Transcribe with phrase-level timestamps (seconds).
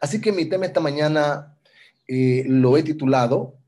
[0.00, 1.58] Así que mi tema esta mañana
[2.08, 3.58] eh, lo he titulado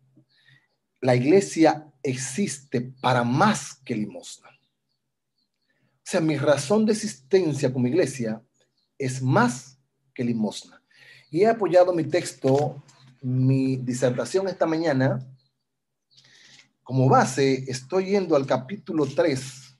[1.00, 4.48] La iglesia existe para más que limosna.
[4.48, 8.42] O sea, mi razón de existencia como iglesia
[8.98, 9.78] es más
[10.14, 10.82] que limosna.
[11.30, 12.82] Y he apoyado mi texto,
[13.20, 15.26] mi disertación esta mañana.
[16.82, 19.76] Como base, estoy yendo al capítulo 3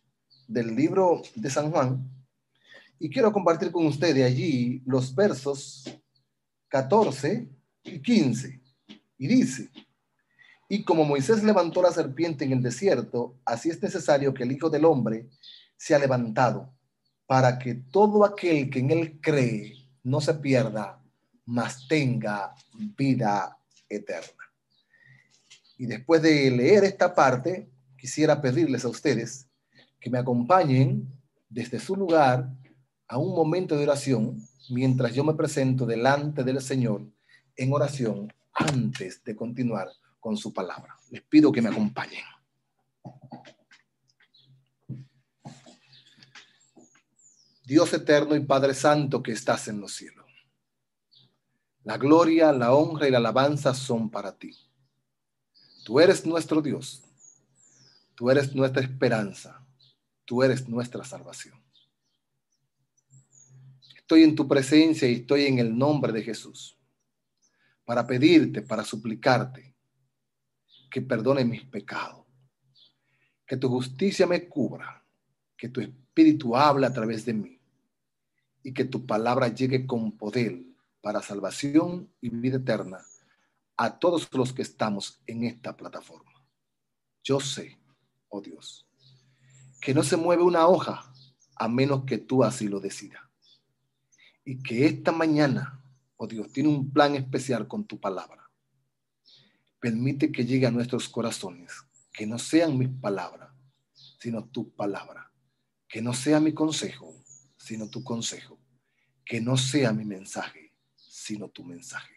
[0.49, 2.09] del libro de San Juan
[2.99, 5.85] y quiero compartir con ustedes allí los versos
[6.73, 7.47] 14
[7.85, 8.63] y 15.
[9.19, 9.71] Y dice,
[10.71, 14.71] y como Moisés levantó la serpiente en el desierto, así es necesario que el Hijo
[14.71, 15.29] del Hombre
[15.77, 16.73] sea levantado,
[17.27, 20.99] para que todo aquel que en él cree no se pierda,
[21.45, 22.55] mas tenga
[22.97, 23.55] vida
[23.87, 24.45] eterna.
[25.77, 27.69] Y después de leer esta parte,
[27.99, 29.47] quisiera pedirles a ustedes
[30.01, 31.07] que me acompañen
[31.51, 32.49] desde su lugar
[33.09, 37.07] a un momento de oración mientras yo me presento delante del Señor
[37.57, 39.89] en oración antes de continuar
[40.21, 40.97] con su palabra.
[41.11, 42.25] Les pido que me acompañen.
[47.65, 50.27] Dios eterno y Padre Santo que estás en los cielos.
[51.85, 54.57] La gloria, la honra y la alabanza son para ti.
[55.85, 57.03] Tú eres nuestro Dios.
[58.15, 59.65] Tú eres nuestra esperanza.
[60.25, 61.62] Tú eres nuestra salvación.
[64.13, 66.79] Estoy en tu presencia y estoy en el nombre de Jesús
[67.83, 69.75] para pedirte, para suplicarte
[70.91, 72.27] que perdone mis pecados,
[73.47, 75.03] que tu justicia me cubra,
[75.57, 77.59] que tu espíritu hable a través de mí
[78.63, 80.63] y que tu palabra llegue con poder
[81.01, 82.99] para salvación y vida eterna
[83.79, 86.45] a todos los que estamos en esta plataforma.
[87.25, 87.79] Yo sé,
[88.29, 88.87] oh Dios,
[89.81, 91.11] que no se mueve una hoja
[91.57, 93.32] a menos que tú así lo decidas
[94.45, 95.83] y que esta mañana,
[96.17, 98.51] oh Dios, tiene un plan especial con tu palabra.
[99.79, 101.73] Permite que llegue a nuestros corazones,
[102.13, 103.51] que no sean mis palabras,
[104.19, 105.33] sino tu palabra.
[105.89, 107.15] Que no sea mi consejo,
[107.57, 108.59] sino tu consejo.
[109.25, 112.15] Que no sea mi mensaje, sino tu mensaje.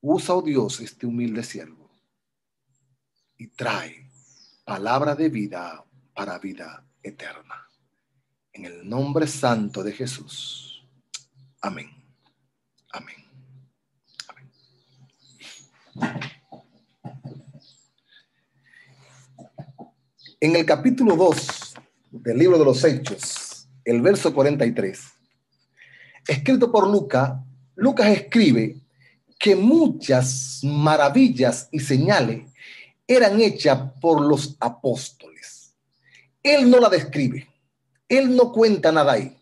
[0.00, 1.80] Usa, oh Dios, este humilde siervo
[3.40, 4.06] y trae
[4.66, 5.82] palabra de vida
[6.14, 7.66] para vida eterna.
[8.52, 10.69] En el nombre santo de Jesús.
[11.62, 11.90] Amén.
[12.90, 13.16] Amén.
[20.40, 21.74] En el capítulo 2
[22.12, 25.00] del libro de los Hechos, el verso 43,
[26.26, 27.32] escrito por Lucas,
[27.74, 28.80] Lucas escribe
[29.38, 32.50] que muchas maravillas y señales
[33.06, 35.74] eran hechas por los apóstoles.
[36.42, 37.46] Él no la describe,
[38.08, 39.39] él no cuenta nada ahí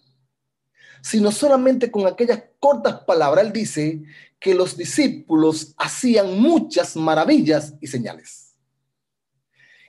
[1.02, 3.46] sino solamente con aquellas cortas palabras.
[3.46, 4.02] Él dice
[4.38, 8.54] que los discípulos hacían muchas maravillas y señales.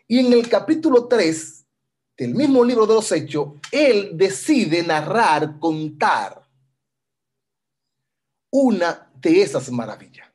[0.07, 1.65] Y en el capítulo 3
[2.17, 6.41] del mismo libro de los Hechos, él decide narrar, contar
[8.49, 10.27] una de esas maravillas.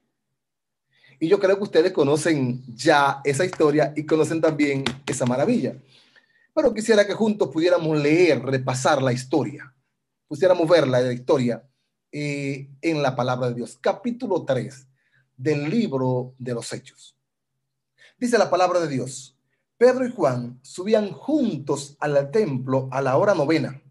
[1.18, 5.76] Y yo creo que ustedes conocen ya esa historia y conocen también esa maravilla.
[6.54, 9.73] Pero quisiera que juntos pudiéramos leer, repasar la historia
[10.28, 11.66] pusiéramos ver la historia
[12.12, 13.78] eh, en la palabra de Dios.
[13.80, 14.86] Capítulo 3
[15.36, 17.16] del libro de los Hechos.
[18.16, 19.36] Dice la palabra de Dios.
[19.76, 23.82] Pedro y Juan subían juntos al templo a la hora novena,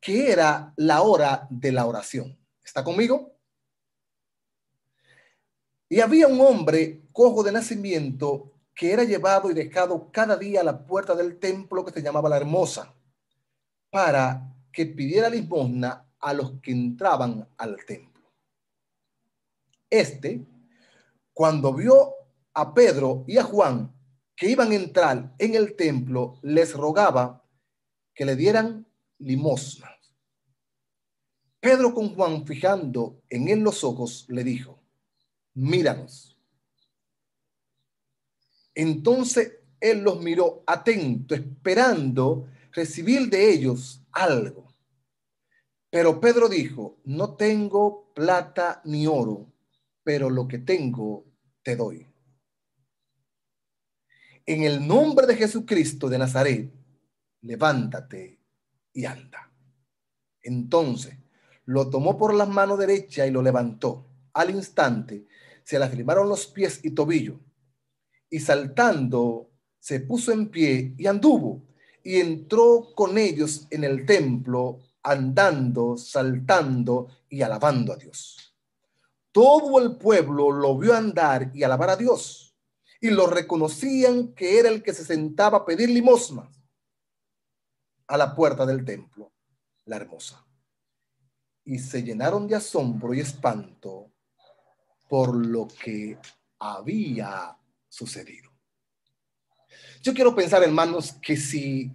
[0.00, 2.38] que era la hora de la oración.
[2.64, 3.36] ¿Está conmigo?
[5.88, 10.64] Y había un hombre cojo de nacimiento que era llevado y dejado cada día a
[10.64, 12.94] la puerta del templo que se llamaba la Hermosa,
[13.90, 18.32] para que pidiera limosna a los que entraban al templo.
[19.88, 20.44] Este,
[21.32, 22.12] cuando vio
[22.52, 23.94] a Pedro y a Juan
[24.34, 27.44] que iban a entrar en el templo, les rogaba
[28.12, 28.86] que le dieran
[29.18, 29.90] limosna.
[31.60, 34.82] Pedro con Juan, fijando en él los ojos, le dijo,
[35.54, 36.36] míranos.
[38.74, 44.63] Entonces él los miró atento, esperando recibir de ellos algo.
[45.94, 49.52] Pero Pedro dijo, no tengo plata ni oro,
[50.02, 51.24] pero lo que tengo
[51.62, 52.04] te doy.
[54.44, 56.68] En el nombre de Jesucristo de Nazaret,
[57.42, 58.40] levántate
[58.92, 59.52] y anda.
[60.42, 61.16] Entonces
[61.64, 64.04] lo tomó por la mano derecha y lo levantó.
[64.32, 65.28] Al instante
[65.62, 67.38] se le afirmaron los pies y tobillo.
[68.28, 69.48] Y saltando,
[69.78, 71.62] se puso en pie y anduvo.
[72.02, 78.40] Y entró con ellos en el templo andando, saltando y alabando a Dios.
[79.30, 82.56] todo el pueblo lo vio andar y alabar a Dios,
[83.00, 86.48] y lo reconocían que era el que se sentaba a pedir limosna
[88.06, 89.32] a la puerta del templo,
[89.86, 90.46] la hermosa.
[91.64, 94.12] Y se llenaron de asombro y espanto
[95.08, 96.16] por lo que
[96.60, 97.58] había
[97.88, 98.52] sucedido.
[100.00, 101.90] Yo quiero pensar, hermanos, que si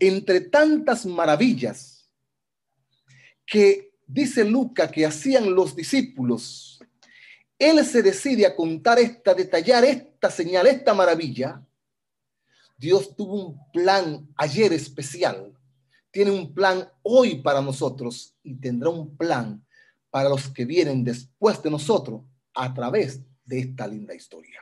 [0.00, 1.97] entre tantas maravillas
[3.48, 6.80] que dice Luca que hacían los discípulos,
[7.58, 11.64] él se decide a contar esta, detallar esta señal, esta maravilla,
[12.76, 15.52] Dios tuvo un plan ayer especial,
[16.10, 19.64] tiene un plan hoy para nosotros y tendrá un plan
[20.10, 22.22] para los que vienen después de nosotros
[22.54, 24.60] a través de esta linda historia.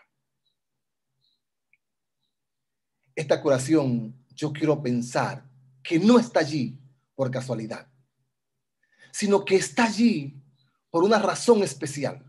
[3.15, 5.45] Esta curación yo quiero pensar
[5.83, 6.79] que no está allí
[7.15, 7.89] por casualidad,
[9.17, 10.35] sino que está allí
[10.91, 12.23] por una razón especial.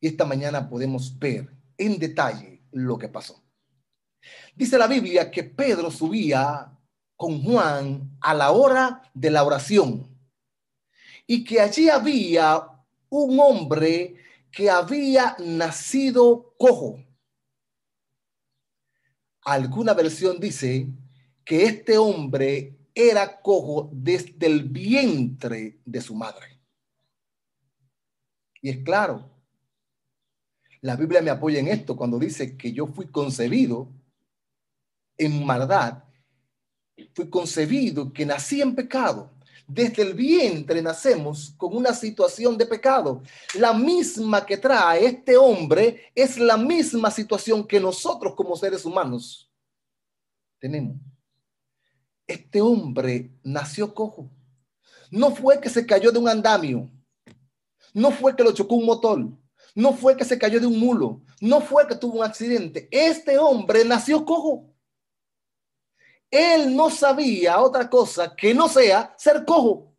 [0.00, 3.40] Y esta mañana podemos ver en detalle lo que pasó.
[4.56, 6.76] Dice la Biblia que Pedro subía
[7.14, 10.18] con Juan a la hora de la oración
[11.24, 12.66] y que allí había
[13.08, 14.16] un hombre
[14.50, 17.04] que había nacido cojo.
[19.42, 20.88] Alguna versión dice
[21.44, 26.60] que este hombre era cojo desde el vientre de su madre.
[28.62, 29.30] Y es claro,
[30.82, 33.88] la Biblia me apoya en esto cuando dice que yo fui concebido
[35.16, 36.04] en maldad,
[37.14, 39.30] fui concebido que nací en pecado.
[39.66, 43.22] Desde el vientre nacemos con una situación de pecado.
[43.54, 49.48] La misma que trae este hombre es la misma situación que nosotros como seres humanos
[50.58, 50.96] tenemos.
[52.30, 54.30] Este hombre nació cojo.
[55.10, 56.88] No fue que se cayó de un andamio.
[57.92, 59.28] No fue que lo chocó un motor.
[59.74, 61.22] No fue que se cayó de un mulo.
[61.40, 62.88] No fue que tuvo un accidente.
[62.92, 64.72] Este hombre nació cojo.
[66.30, 69.92] Él no sabía otra cosa que no sea ser cojo.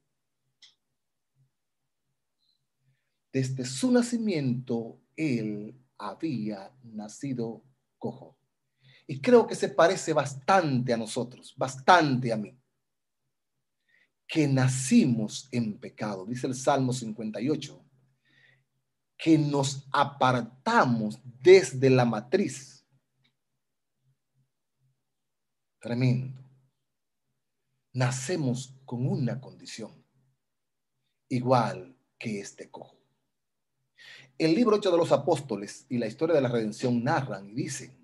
[3.33, 7.61] Desde su nacimiento, él había nacido
[7.97, 8.40] cojo.
[9.11, 12.57] Y creo que se parece bastante a nosotros, bastante a mí.
[14.25, 17.85] Que nacimos en pecado, dice el Salmo 58,
[19.17, 22.87] que nos apartamos desde la matriz
[25.81, 26.41] Tremendo.
[27.91, 29.91] Nacemos con una condición,
[31.27, 32.95] igual que este cojo.
[34.37, 38.00] El libro Hecho de los Apóstoles y la historia de la redención narran y dicen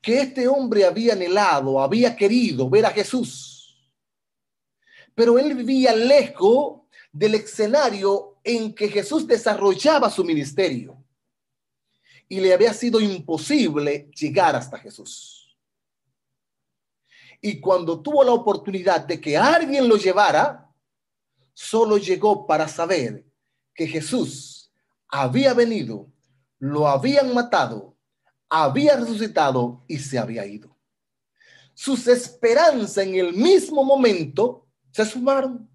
[0.00, 3.92] que este hombre había anhelado, había querido ver a Jesús,
[5.14, 11.04] pero él vivía lejos del escenario en que Jesús desarrollaba su ministerio
[12.28, 15.58] y le había sido imposible llegar hasta Jesús.
[17.40, 20.72] Y cuando tuvo la oportunidad de que alguien lo llevara,
[21.52, 23.24] solo llegó para saber
[23.74, 24.72] que Jesús
[25.08, 26.08] había venido,
[26.58, 27.97] lo habían matado,
[28.48, 30.76] había resucitado y se había ido.
[31.74, 35.68] Sus esperanzas en el mismo momento se sumaron.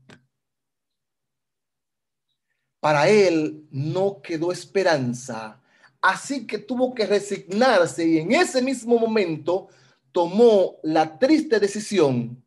[2.79, 5.61] Para él no quedó esperanza,
[6.01, 9.69] así que tuvo que resignarse y en ese mismo momento
[10.11, 12.43] tomó la triste decisión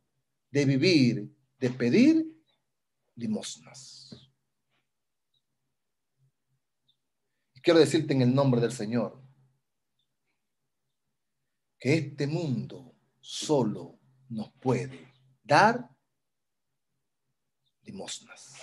[0.51, 2.27] de vivir, de pedir
[3.15, 4.29] limosnas.
[7.63, 9.26] Quiero decirte en el nombre del Señor
[11.95, 15.13] este mundo solo nos puede
[15.43, 15.89] dar
[17.83, 18.55] limosnas.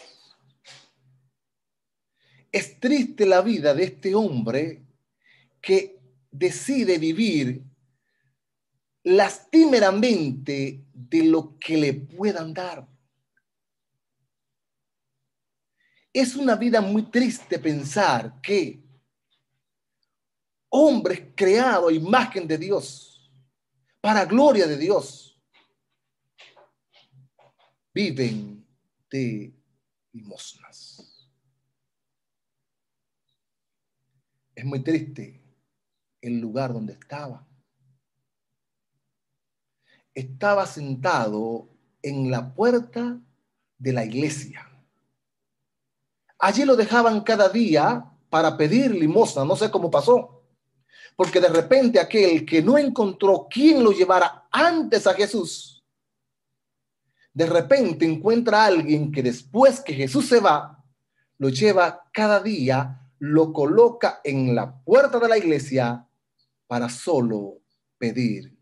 [2.51, 4.85] Es triste la vida de este hombre
[5.61, 5.99] que
[6.29, 7.63] decide vivir
[9.03, 12.87] lastimeramente de lo que le puedan dar.
[16.11, 18.83] Es una vida muy triste pensar que
[20.69, 23.12] hombres creados a imagen de Dios,
[24.03, 25.39] para gloria de Dios,
[27.93, 28.67] viven
[29.09, 29.53] de
[30.11, 31.25] limosnas.
[34.53, 35.41] Es muy triste
[36.19, 37.47] el lugar donde estaba
[40.13, 41.69] estaba sentado
[42.01, 43.21] en la puerta
[43.77, 44.69] de la iglesia.
[46.39, 50.32] Allí lo dejaban cada día para pedir limosna, no sé cómo pasó,
[51.15, 55.83] porque de repente aquel que no encontró quien lo llevara antes a Jesús,
[57.33, 60.83] de repente encuentra a alguien que después que Jesús se va,
[61.37, 66.07] lo lleva cada día, lo coloca en la puerta de la iglesia
[66.67, 67.59] para solo
[67.97, 68.55] pedir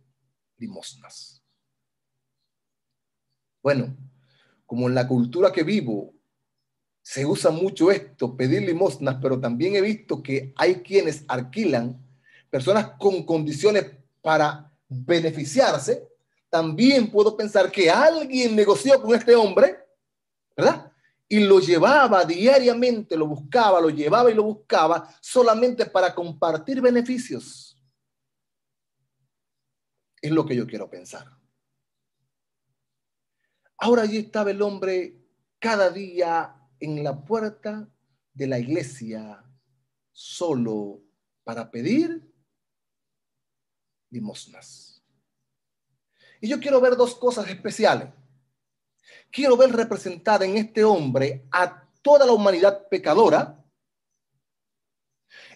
[0.58, 1.44] limosnas.
[3.62, 3.96] Bueno,
[4.66, 6.14] como en la cultura que vivo
[7.02, 12.00] se usa mucho esto, pedir limosnas, pero también he visto que hay quienes alquilan
[12.52, 13.90] personas con condiciones
[14.22, 16.08] para beneficiarse,
[16.50, 19.80] también puedo pensar que alguien negoció con este hombre,
[20.56, 20.92] ¿verdad?
[21.30, 27.82] Y lo llevaba diariamente, lo buscaba, lo llevaba y lo buscaba solamente para compartir beneficios.
[30.22, 31.26] Es lo que yo quiero pensar.
[33.78, 35.18] Ahora allí estaba el hombre
[35.58, 37.90] cada día en la puerta
[38.34, 39.42] de la iglesia
[40.12, 41.02] solo
[41.44, 42.31] para pedir
[44.12, 45.02] limosnas.
[46.40, 48.10] Y yo quiero ver dos cosas especiales.
[49.32, 53.58] Quiero ver representada en este hombre a toda la humanidad pecadora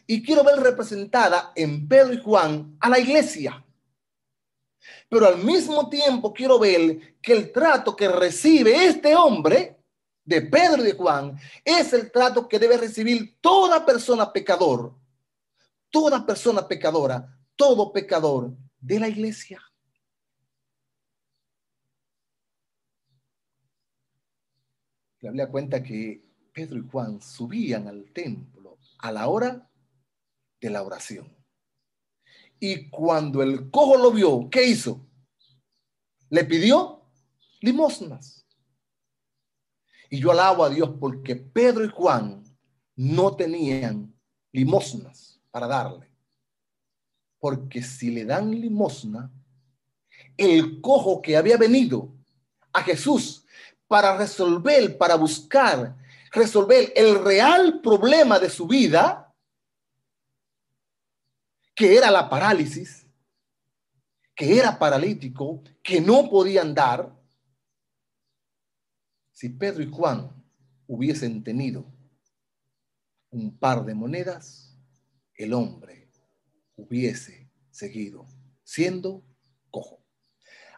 [0.07, 3.65] y quiero ver representada en Pedro y Juan a la iglesia.
[5.09, 9.83] Pero al mismo tiempo quiero ver que el trato que recibe este hombre
[10.23, 14.95] de Pedro y de Juan es el trato que debe recibir toda persona pecador,
[15.89, 19.61] toda persona pecadora, todo pecador de la iglesia.
[25.21, 29.69] La Biblia cuenta que Pedro y Juan subían al templo a la hora
[30.61, 31.35] de la oración.
[32.59, 35.05] Y cuando el cojo lo vio, ¿qué hizo?
[36.29, 37.09] Le pidió
[37.61, 38.45] limosnas.
[40.09, 42.43] Y yo alabo a Dios porque Pedro y Juan
[42.95, 44.15] no tenían
[44.51, 46.14] limosnas para darle.
[47.45, 49.31] Porque si le dan limosna,
[50.35, 52.11] el cojo que había venido
[52.73, 53.45] a Jesús
[53.87, 55.95] para resolver, para buscar,
[56.31, 59.31] resolver el real problema de su vida,
[61.75, 63.05] que era la parálisis,
[64.33, 67.15] que era paralítico, que no podía andar,
[69.33, 70.31] si Pedro y Juan
[70.87, 71.85] hubiesen tenido
[73.29, 74.75] un par de monedas,
[75.35, 76.04] el hombre
[76.75, 78.25] hubiese seguido
[78.63, 79.23] siendo
[79.69, 80.03] cojo.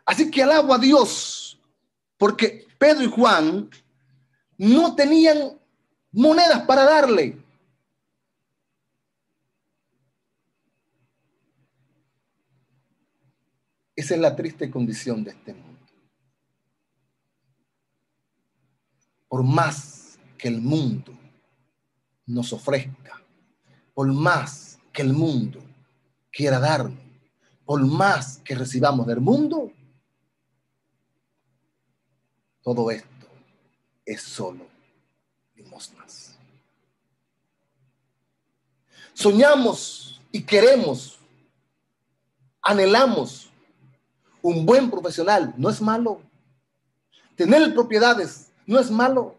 [0.06, 1.60] Así que alabo a Dios,
[2.18, 3.70] porque Pedro y Juan
[4.58, 5.60] no tenían
[6.12, 7.38] monedas para darle.
[13.96, 15.68] Esa es la triste condición de este mundo.
[19.27, 21.18] Por más que el mundo
[22.27, 23.22] nos ofrezca,
[23.94, 25.66] por más que el mundo
[26.38, 26.94] quiera darnos,
[27.65, 29.72] por más que recibamos del mundo,
[32.62, 33.27] todo esto
[34.06, 34.67] es solo
[35.56, 36.38] limosnas.
[39.15, 41.17] Soñamos y queremos,
[42.62, 43.50] anhelamos
[44.44, 46.22] un buen profesional no es malo.
[47.36, 49.36] Tener propiedades no es malo.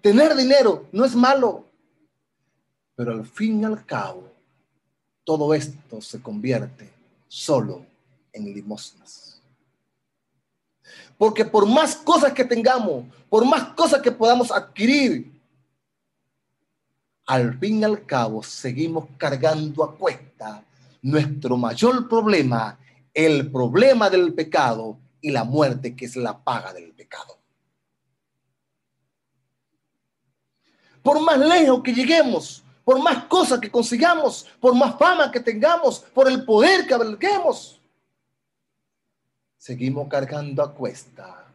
[0.00, 1.68] Tener dinero no es malo.
[2.94, 4.29] Pero al fin y al cabo,
[5.30, 6.90] todo esto se convierte
[7.28, 7.86] solo
[8.32, 9.40] en limosnas.
[11.16, 15.40] Porque por más cosas que tengamos, por más cosas que podamos adquirir,
[17.26, 20.64] al fin y al cabo seguimos cargando a cuesta
[21.00, 22.76] nuestro mayor problema
[23.14, 27.38] el problema del pecado y la muerte que es la paga del pecado.
[31.04, 36.00] Por más lejos que lleguemos, por más cosas que consigamos, por más fama que tengamos,
[36.00, 37.80] por el poder que abarquemos,
[39.56, 41.46] seguimos cargando a cuesta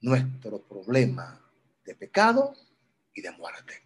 [0.00, 1.40] nuestro problema
[1.84, 2.54] de pecado
[3.12, 3.82] y de muerte.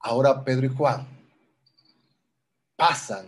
[0.00, 1.06] Ahora Pedro y Juan
[2.76, 3.26] pasan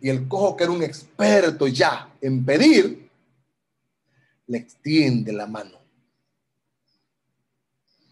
[0.00, 3.10] y el cojo que era un experto ya en pedir,
[4.46, 5.81] le extiende la mano.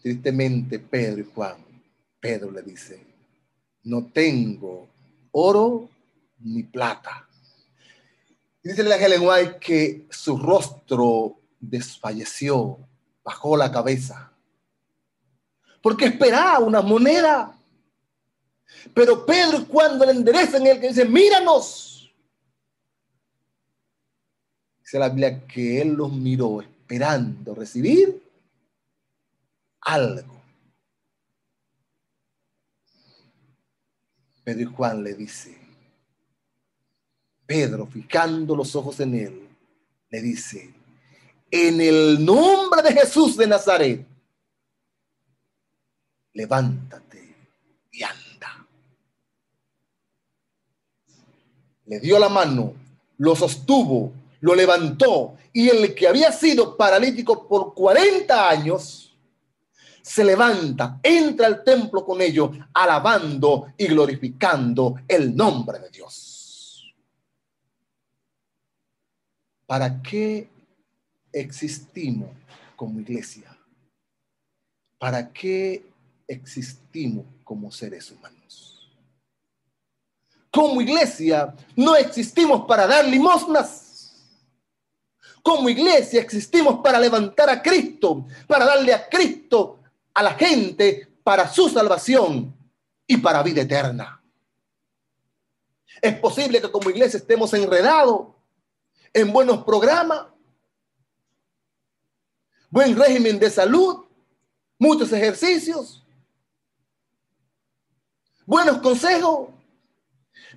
[0.01, 1.57] Tristemente Pedro y Juan,
[2.19, 3.05] Pedro le dice,
[3.83, 4.87] no tengo
[5.31, 5.89] oro
[6.39, 7.27] ni plata.
[8.63, 12.79] dice el ángel en que su rostro desfalleció,
[13.23, 14.31] bajó la cabeza,
[15.81, 17.55] porque esperaba una moneda
[18.93, 22.11] pero Pedro cuando le enderezan él que dice, míranos.
[24.81, 28.20] Dice la Biblia que él los miró esperando recibir
[29.81, 30.41] algo.
[34.43, 35.57] Pedro y Juan le dice,
[37.45, 39.49] Pedro, fijando los ojos en él,
[40.09, 40.73] le dice,
[41.51, 44.05] en el nombre de Jesús de Nazaret,
[46.33, 47.35] levántate
[47.91, 48.67] y anda.
[51.85, 52.73] Le dio la mano,
[53.17, 59.10] lo sostuvo, lo levantó y el que había sido paralítico por 40 años,
[60.01, 66.93] se levanta, entra al templo con ellos, alabando y glorificando el nombre de Dios.
[69.65, 70.49] ¿Para qué
[71.31, 72.29] existimos
[72.75, 73.55] como iglesia?
[74.97, 75.85] ¿Para qué
[76.27, 78.91] existimos como seres humanos?
[80.51, 84.13] Como iglesia no existimos para dar limosnas.
[85.41, 89.80] Como iglesia existimos para levantar a Cristo, para darle a Cristo
[90.13, 92.55] a la gente para su salvación
[93.07, 94.21] y para vida eterna.
[96.01, 98.27] Es posible que como iglesia estemos enredados
[99.13, 100.27] en buenos programas,
[102.69, 104.05] buen régimen de salud,
[104.79, 106.03] muchos ejercicios,
[108.45, 109.49] buenos consejos.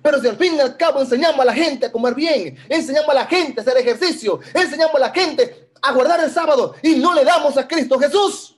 [0.01, 3.09] Pero si al fin y al cabo enseñamos a la gente a comer bien, enseñamos
[3.09, 6.95] a la gente a hacer ejercicio, enseñamos a la gente a guardar el sábado y
[6.95, 8.54] no le damos a Cristo Jesús,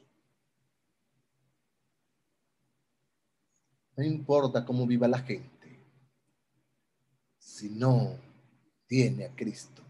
[3.97, 5.83] No importa cómo viva la gente,
[7.39, 8.15] si no
[8.85, 9.81] tiene a Cristo,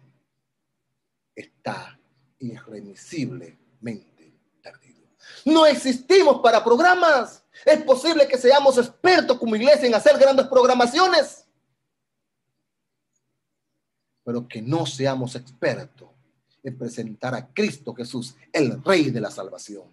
[1.36, 2.00] está
[2.40, 4.34] irremisiblemente
[4.64, 5.10] perdido.
[5.44, 7.44] No existimos para programas.
[7.66, 11.46] Es posible que seamos expertos como iglesia en hacer grandes programaciones,
[14.24, 16.08] pero que no seamos expertos
[16.64, 19.84] en presentar a Cristo Jesús, el Rey de la Salvación.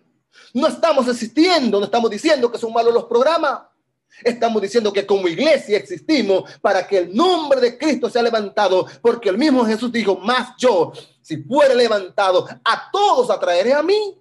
[0.53, 3.74] No estamos existiendo, no estamos diciendo que son malos los programas.
[4.23, 9.29] Estamos diciendo que como iglesia existimos para que el nombre de Cristo sea levantado, porque
[9.29, 14.21] el mismo Jesús dijo, más yo, si fuere levantado, a todos atraeré a mí.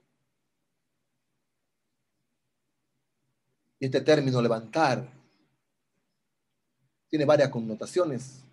[3.80, 5.08] Y este término levantar
[7.10, 8.44] tiene varias connotaciones.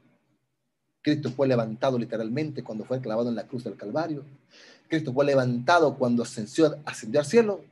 [1.02, 4.24] Cristo fue levantado literalmente cuando fue clavado en la cruz del Calvario.
[4.88, 7.64] Cristo fue levantado cuando ascendió, ascendió al cielo.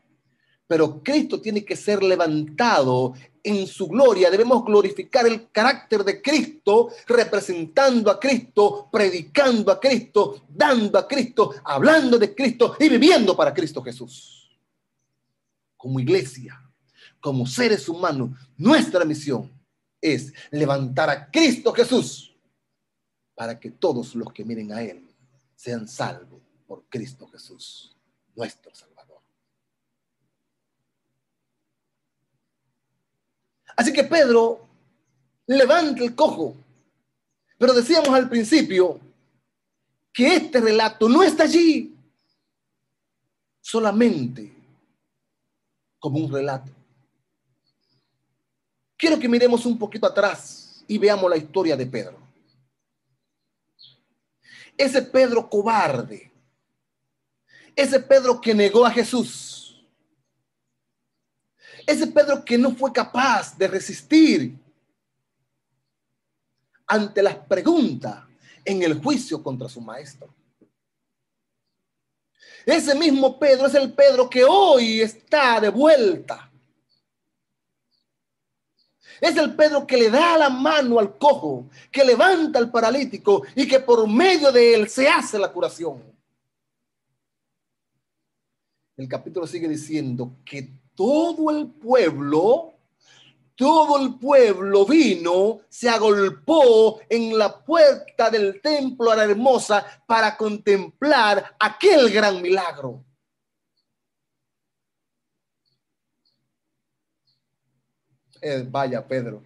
[0.68, 4.30] Pero Cristo tiene que ser levantado en su gloria.
[4.30, 11.54] Debemos glorificar el carácter de Cristo, representando a Cristo, predicando a Cristo, dando a Cristo,
[11.64, 14.54] hablando de Cristo y viviendo para Cristo Jesús.
[15.74, 16.62] Como iglesia,
[17.18, 19.50] como seres humanos, nuestra misión
[20.02, 22.36] es levantar a Cristo Jesús
[23.34, 25.08] para que todos los que miren a Él
[25.56, 27.96] sean salvos por Cristo Jesús,
[28.36, 28.87] nuestro Salvador.
[33.78, 34.66] Así que Pedro
[35.46, 36.56] levanta el cojo.
[37.56, 38.98] Pero decíamos al principio
[40.12, 41.96] que este relato no está allí
[43.60, 44.52] solamente
[46.00, 46.72] como un relato.
[48.96, 52.18] Quiero que miremos un poquito atrás y veamos la historia de Pedro.
[54.76, 56.32] Ese Pedro cobarde,
[57.76, 59.67] ese Pedro que negó a Jesús,
[61.88, 64.58] ese Pedro que no fue capaz de resistir
[66.86, 68.24] ante las preguntas
[68.62, 70.28] en el juicio contra su maestro.
[72.66, 76.52] Ese mismo Pedro es el Pedro que hoy está de vuelta.
[79.18, 83.66] Es el Pedro que le da la mano al cojo, que levanta al paralítico y
[83.66, 86.02] que por medio de él se hace la curación.
[88.94, 92.74] El capítulo sigue diciendo que todo el pueblo,
[93.54, 100.36] todo el pueblo vino, se agolpó en la puerta del templo a la hermosa para
[100.36, 103.04] contemplar aquel gran milagro.
[108.42, 109.44] Eh, vaya, Pedro.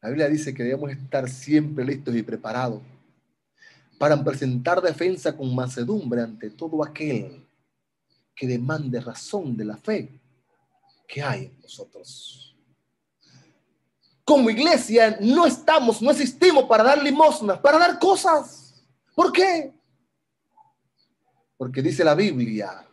[0.00, 2.82] La Biblia dice que debemos estar siempre listos y preparados
[3.96, 7.45] para presentar defensa con macedumbre ante todo aquel
[8.36, 10.20] que demande razón de la fe
[11.08, 12.54] que hay en nosotros.
[14.22, 18.84] Como iglesia no estamos, no existimos para dar limosnas, para dar cosas.
[19.14, 19.72] ¿Por qué?
[21.56, 22.86] Porque dice la Biblia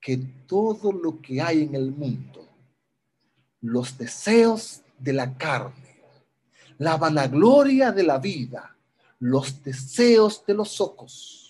[0.00, 2.46] que todo lo que hay en el mundo,
[3.62, 6.00] los deseos de la carne,
[6.78, 8.76] la vanagloria de la vida,
[9.18, 11.45] los deseos de los ojos,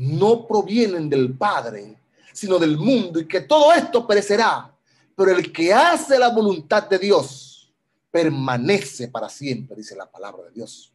[0.00, 2.00] no provienen del Padre,
[2.32, 4.74] sino del mundo y que todo esto perecerá.
[5.14, 7.70] Pero el que hace la voluntad de Dios
[8.10, 10.90] permanece para siempre, dice la palabra de Dios.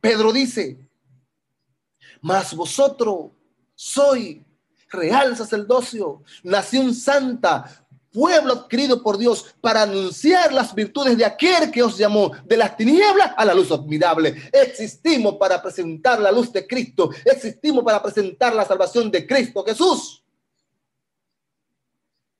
[0.00, 0.78] Pedro dice,
[2.22, 3.32] Mas vosotros
[3.74, 4.42] soy
[4.90, 11.82] real sacerdocio, nación santa, pueblo adquirido por Dios para anunciar las virtudes de aquel que
[11.82, 14.50] os llamó de las tinieblas a la luz admirable.
[14.52, 20.22] Existimos para presentar la luz de Cristo, existimos para presentar la salvación de Cristo Jesús.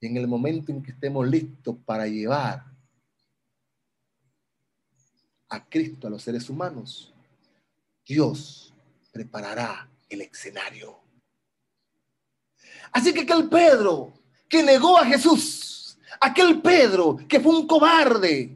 [0.00, 2.64] Y en el momento en que estemos listos para llevar
[5.48, 7.12] a Cristo a los seres humanos,
[8.04, 8.74] Dios
[9.12, 10.98] preparará el escenario.
[12.90, 14.12] Así que aquel Pedro
[14.52, 18.54] que negó a Jesús, aquel Pedro que fue un cobarde,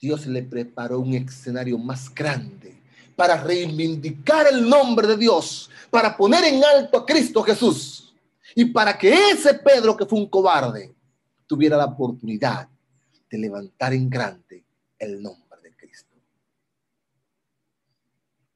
[0.00, 2.80] Dios le preparó un escenario más grande
[3.14, 8.14] para reivindicar el nombre de Dios, para poner en alto a Cristo Jesús
[8.54, 10.94] y para que ese Pedro que fue un cobarde
[11.46, 12.66] tuviera la oportunidad
[13.28, 14.64] de levantar en grande
[14.98, 16.16] el nombre de Cristo.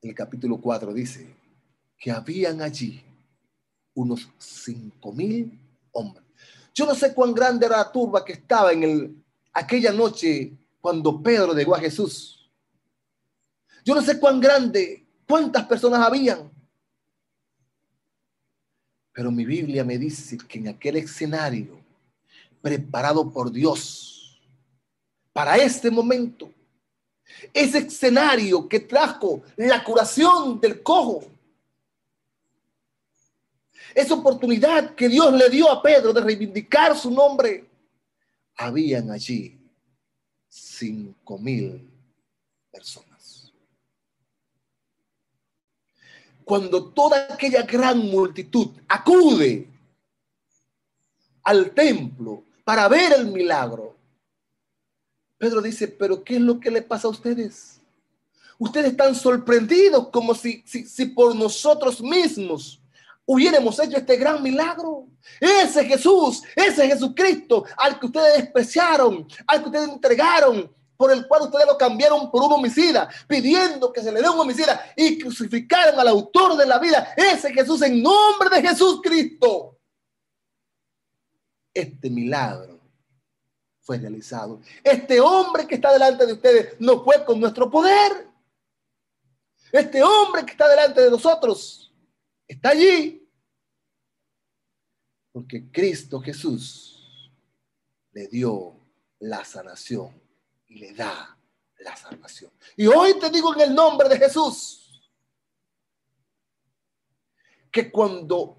[0.00, 1.34] El capítulo 4 dice
[1.98, 3.04] que habían allí
[3.98, 5.58] unos cinco mil
[5.92, 6.24] hombres.
[6.72, 9.16] Yo no sé cuán grande era la turba que estaba en el,
[9.52, 12.48] aquella noche cuando Pedro llegó a Jesús.
[13.84, 16.48] Yo no sé cuán grande, cuántas personas habían.
[19.12, 21.80] Pero mi Biblia me dice que en aquel escenario
[22.62, 24.40] preparado por Dios
[25.32, 26.52] para este momento,
[27.52, 31.24] ese escenario que trajo la curación del cojo,
[33.94, 37.68] esa oportunidad que Dios le dio a Pedro de reivindicar su nombre,
[38.56, 39.58] habían allí
[40.48, 41.88] cinco mil
[42.70, 43.52] personas.
[46.44, 49.68] Cuando toda aquella gran multitud acude
[51.42, 53.96] al templo para ver el milagro,
[55.36, 57.80] Pedro dice, pero ¿qué es lo que le pasa a ustedes?
[58.58, 62.80] Ustedes están sorprendidos como si, si, si por nosotros mismos
[63.28, 65.06] hubiéramos hecho este gran milagro.
[65.38, 71.42] Ese Jesús, ese Jesucristo al que ustedes despreciaron, al que ustedes entregaron, por el cual
[71.42, 76.00] ustedes lo cambiaron por un homicida, pidiendo que se le dé un homicida y crucificaron
[76.00, 79.78] al autor de la vida, ese Jesús en nombre de Jesús Cristo.
[81.72, 82.80] Este milagro
[83.82, 84.60] fue realizado.
[84.82, 88.26] Este hombre que está delante de ustedes no fue con nuestro poder.
[89.70, 91.87] Este hombre que está delante de nosotros
[92.48, 93.28] está allí
[95.30, 97.30] porque Cristo Jesús
[98.12, 98.74] le dio
[99.20, 100.10] la sanación
[100.66, 101.38] y le da
[101.78, 102.50] la salvación.
[102.76, 105.10] Y hoy te digo en el nombre de Jesús
[107.70, 108.56] que cuando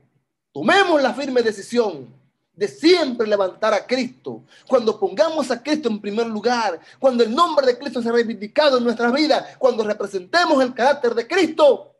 [0.53, 2.13] tomemos la firme decisión
[2.53, 7.65] de siempre levantar a Cristo, cuando pongamos a Cristo en primer lugar, cuando el nombre
[7.65, 11.95] de Cristo sea reivindicado en nuestra vida, cuando representemos el carácter de Cristo,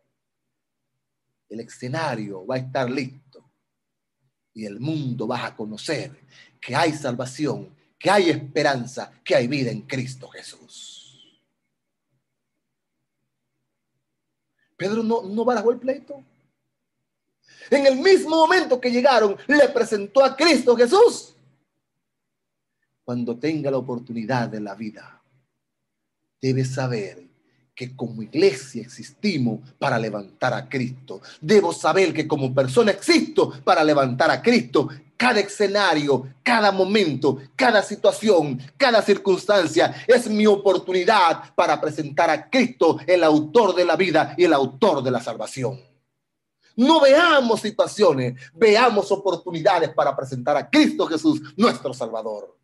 [1.49, 3.43] el escenario va a estar listo
[4.53, 6.15] y el mundo va a conocer
[6.61, 10.95] que hay salvación, que hay esperanza, que hay vida en Cristo Jesús.
[14.77, 16.23] Pedro no, no barajó el pleito.
[17.69, 21.35] En el mismo momento que llegaron, le presentó a Cristo Jesús.
[23.03, 25.21] Cuando tenga la oportunidad de la vida,
[26.41, 27.28] debe saber
[27.79, 31.21] que como iglesia existimos para levantar a Cristo.
[31.39, 34.89] Debo saber que como persona existo para levantar a Cristo.
[35.15, 42.99] Cada escenario, cada momento, cada situación, cada circunstancia es mi oportunidad para presentar a Cristo,
[43.07, 45.79] el autor de la vida y el autor de la salvación.
[46.75, 52.57] No veamos situaciones, veamos oportunidades para presentar a Cristo Jesús, nuestro Salvador.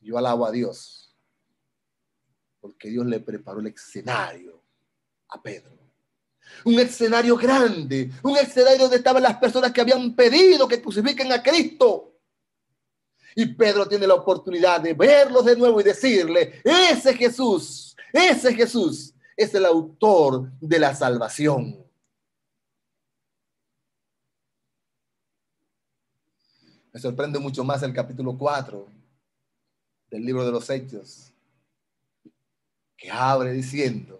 [0.00, 1.07] Yo alabo a Dios
[2.60, 4.62] porque Dios le preparó el escenario
[5.28, 5.76] a Pedro.
[6.64, 11.42] Un escenario grande, un escenario donde estaban las personas que habían pedido que crucifiquen a
[11.42, 12.14] Cristo.
[13.34, 19.14] Y Pedro tiene la oportunidad de verlos de nuevo y decirle, ese Jesús, ese Jesús
[19.36, 21.84] es el autor de la salvación.
[26.92, 28.88] Me sorprende mucho más el capítulo 4
[30.10, 31.32] del libro de los Hechos,
[32.98, 34.18] que abre diciendo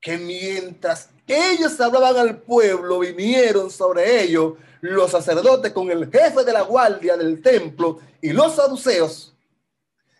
[0.00, 6.52] que mientras ellos hablaban al pueblo, vinieron sobre ellos los sacerdotes con el jefe de
[6.52, 9.34] la guardia del templo y los saduceos,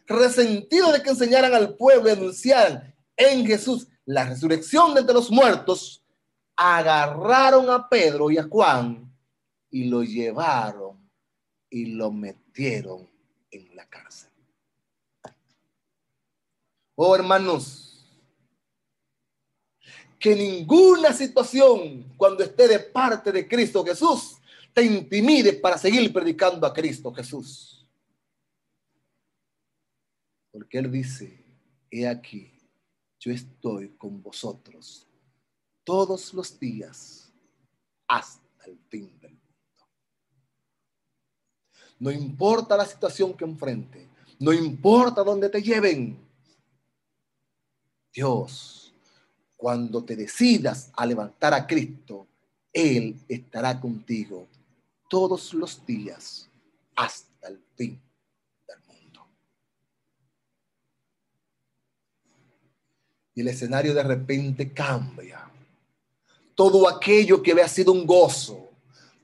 [0.07, 5.31] resentidos de que enseñaran al pueblo y anunciaran en Jesús la resurrección de entre los
[5.31, 6.03] muertos,
[6.57, 9.13] agarraron a Pedro y a Juan
[9.71, 10.99] y lo llevaron
[11.69, 13.09] y lo metieron
[13.51, 14.26] en la cárcel.
[16.99, 17.87] Oh, hermanos,
[20.19, 24.39] que ninguna situación cuando esté de parte de Cristo Jesús
[24.73, 27.87] te intimide para seguir predicando a Cristo Jesús.
[30.51, 31.45] Porque Él dice,
[31.91, 32.51] he aquí,
[33.21, 35.07] yo estoy con vosotros
[35.85, 37.31] todos los días
[38.09, 39.47] hasta el fin del mundo.
[41.99, 46.26] No importa la situación que enfrente, no importa dónde te lleven.
[48.17, 48.95] Dios,
[49.59, 52.27] cuando te decidas a levantar a Cristo,
[52.73, 54.47] Él estará contigo
[55.07, 56.49] todos los días
[56.95, 58.01] hasta el fin
[58.67, 59.27] del mundo.
[63.35, 65.51] Y el escenario de repente cambia.
[66.55, 68.71] Todo aquello que había sido un gozo,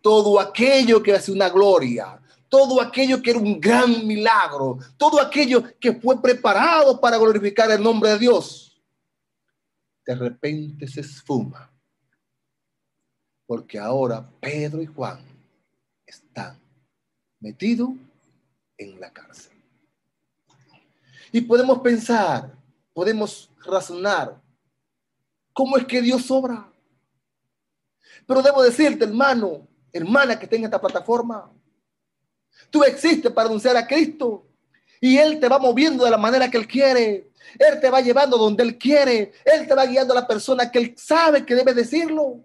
[0.03, 5.19] todo aquello que había sido una gloria, todo aquello que era un gran milagro, todo
[5.19, 8.72] aquello que fue preparado para glorificar el nombre de Dios,
[10.05, 11.71] de repente se esfuma.
[13.47, 15.21] Porque ahora Pedro y Juan
[16.07, 16.59] están
[17.41, 17.91] metidos
[18.79, 19.53] en la cárcel.
[21.31, 22.55] Y podemos pensar,
[22.93, 24.41] podemos razonar,
[25.53, 26.71] ¿cómo es que Dios obra?
[28.27, 31.51] Pero debo decirte, hermano, hermana que tenga esta plataforma,
[32.71, 34.47] Tú existes para anunciar a Cristo.
[35.01, 37.31] Y Él te va moviendo de la manera que Él quiere.
[37.59, 39.33] Él te va llevando donde Él quiere.
[39.45, 42.45] Él te va guiando a la persona que Él sabe que debe decirlo.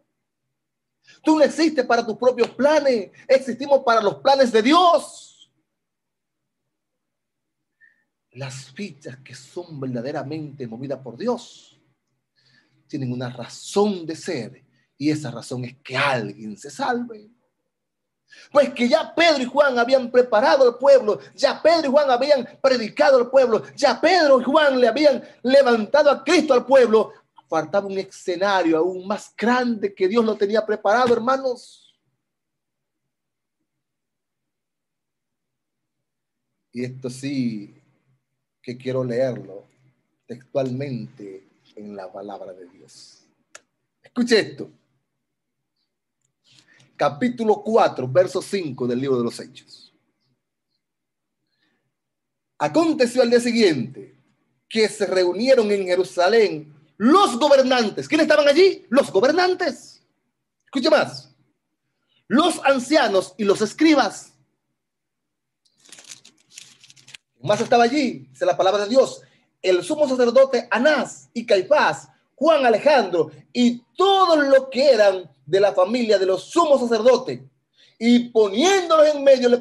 [1.24, 3.12] Tú no existes para tus propios planes.
[3.28, 5.52] Existimos para los planes de Dios.
[8.32, 11.80] Las fichas que son verdaderamente movidas por Dios
[12.88, 14.64] tienen una razón de ser.
[14.98, 17.30] Y esa razón es que alguien se salve.
[18.52, 22.48] Pues que ya Pedro y Juan habían preparado al pueblo, ya Pedro y Juan habían
[22.62, 27.14] predicado al pueblo, ya Pedro y Juan le habían levantado a Cristo al pueblo.
[27.50, 31.96] Faltaba un escenario aún más grande que Dios lo tenía preparado, hermanos.
[36.74, 37.74] Y esto sí
[38.62, 39.64] que quiero leerlo
[40.26, 43.24] textualmente en la palabra de Dios.
[44.04, 44.70] Escuche esto
[46.98, 49.94] capítulo 4, verso 5 del libro de los Hechos.
[52.58, 54.20] Aconteció al día siguiente
[54.68, 58.08] que se reunieron en Jerusalén los gobernantes.
[58.08, 58.86] ¿Quiénes estaban allí?
[58.90, 60.02] Los gobernantes.
[60.66, 61.34] Escuche más.
[62.28, 64.34] Los ancianos y los escribas.
[67.42, 69.22] Más estaba allí, dice la palabra de Dios,
[69.62, 75.74] el sumo sacerdote Anás y Caifás, Juan Alejandro y todos los que eran de la
[75.74, 77.40] familia de los sumos sacerdotes.
[77.98, 79.60] Y poniéndolos en medio le,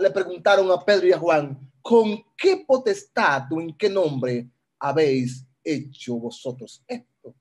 [0.00, 4.46] le preguntaron a Pedro y a Juan, ¿con qué potestad o en qué nombre
[4.78, 7.34] habéis hecho vosotros esto?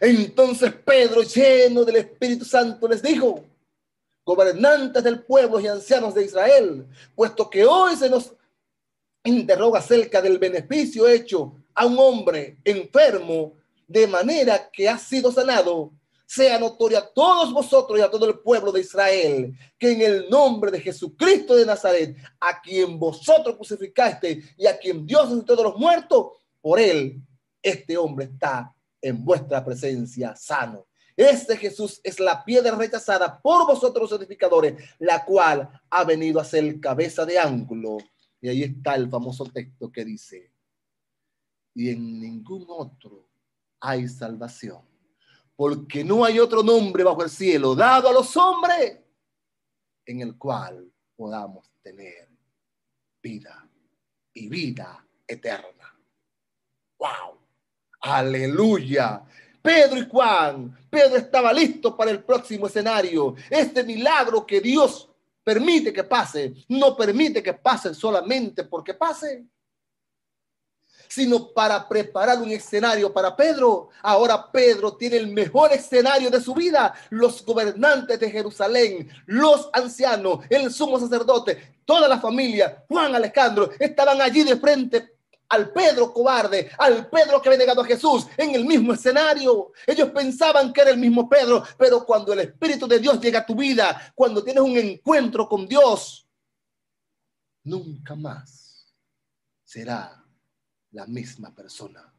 [0.00, 3.42] Entonces Pedro, lleno del Espíritu Santo, les dijo,
[4.24, 8.32] gobernantes del pueblo y ancianos de Israel, puesto que hoy se nos
[9.24, 13.54] interroga acerca del beneficio hecho a un hombre enfermo
[13.86, 15.92] de manera que ha sido sanado,
[16.30, 20.30] sea notoria a todos vosotros y a todo el pueblo de Israel, que en el
[20.30, 25.64] nombre de Jesucristo de Nazaret, a quien vosotros crucificaste y a quien Dios resucitó de
[25.64, 26.26] los muertos,
[26.60, 27.20] por él,
[27.60, 30.86] este hombre está en vuestra presencia sano.
[31.16, 36.44] Este Jesús es la piedra rechazada por vosotros los edificadores, la cual ha venido a
[36.44, 37.98] ser cabeza de ángulo.
[38.40, 40.52] Y ahí está el famoso texto que dice,
[41.74, 43.26] y en ningún otro
[43.80, 44.89] hay salvación
[45.60, 48.98] porque no hay otro nombre bajo el cielo dado a los hombres
[50.06, 52.30] en el cual podamos tener
[53.22, 53.68] vida
[54.32, 55.94] y vida eterna.
[56.98, 57.38] ¡Wow!
[58.00, 59.22] Aleluya.
[59.60, 63.34] Pedro y Juan, Pedro estaba listo para el próximo escenario.
[63.50, 65.10] Este milagro que Dios
[65.44, 69.44] permite que pase, no permite que pase solamente porque pase
[71.10, 73.88] sino para preparar un escenario para Pedro.
[74.00, 76.94] Ahora Pedro tiene el mejor escenario de su vida.
[77.10, 84.22] Los gobernantes de Jerusalén, los ancianos, el sumo sacerdote, toda la familia, Juan Alejandro, estaban
[84.22, 85.16] allí de frente
[85.48, 89.72] al Pedro cobarde, al Pedro que había negado a Jesús en el mismo escenario.
[89.84, 93.46] Ellos pensaban que era el mismo Pedro, pero cuando el Espíritu de Dios llega a
[93.46, 96.24] tu vida, cuando tienes un encuentro con Dios,
[97.64, 98.94] nunca más
[99.64, 100.19] será
[100.92, 102.12] la misma persona,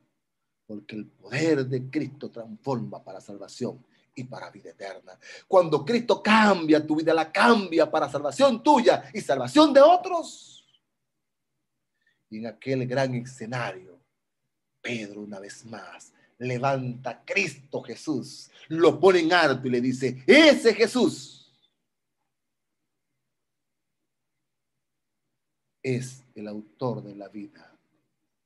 [0.65, 5.17] porque el poder de Cristo transforma para salvación y para vida eterna.
[5.47, 10.65] Cuando Cristo cambia tu vida, la cambia para salvación tuya y salvación de otros.
[12.29, 13.99] Y en aquel gran escenario,
[14.81, 20.23] Pedro una vez más levanta a Cristo Jesús, lo pone en alto y le dice,
[20.25, 21.53] ese Jesús
[25.84, 27.70] es el autor de la vida,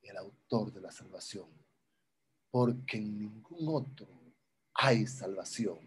[0.05, 1.47] el autor de la salvación,
[2.51, 4.07] porque en ningún otro
[4.73, 5.79] hay salvación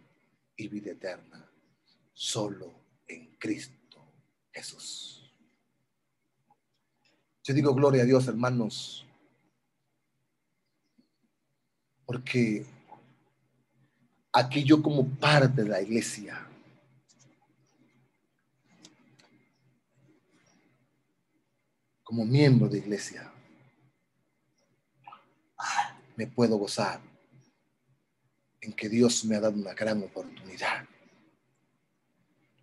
[0.57, 1.51] y vida eterna,
[2.13, 2.75] solo
[3.07, 4.03] en Cristo
[4.53, 5.33] Jesús.
[7.45, 9.07] Yo digo gloria a Dios, hermanos,
[12.05, 12.67] porque
[14.33, 16.47] aquí yo como parte de la iglesia,
[22.03, 23.33] como miembro de iglesia,
[26.19, 27.01] me puedo gozar
[28.61, 30.85] en que Dios me ha dado una gran oportunidad.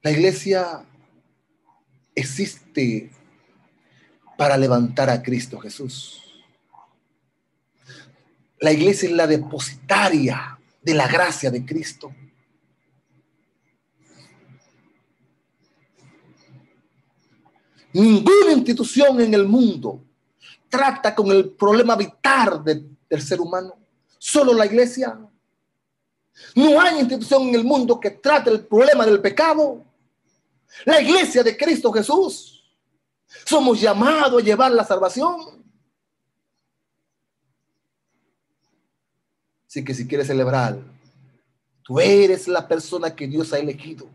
[0.02, 0.86] La iglesia
[2.14, 3.10] existe
[4.38, 6.22] para levantar a Cristo Jesús.
[8.60, 12.14] La iglesia es la depositaria de la gracia de Cristo.
[17.94, 20.04] Ninguna institución en el mundo
[20.68, 22.62] trata con el problema vital
[23.10, 23.78] del ser humano.
[24.18, 25.20] Solo la iglesia.
[26.56, 29.84] No hay institución en el mundo que trate el problema del pecado.
[30.86, 32.64] La iglesia de Cristo Jesús.
[33.46, 35.64] Somos llamados a llevar la salvación.
[39.68, 40.80] Así que si quieres celebrar,
[41.84, 44.08] tú eres la persona que Dios ha elegido